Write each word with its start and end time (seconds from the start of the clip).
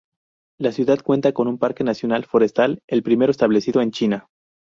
La 0.59 0.71
ciudad 0.71 1.03
cuenta 1.03 1.31
con 1.31 1.47
un 1.47 1.59
parque 1.59 1.83
nacional 1.83 2.25
forestal, 2.25 2.81
el 2.87 3.03
primero 3.03 3.29
establecido 3.29 3.81
en 3.83 3.91
China. 3.91 4.27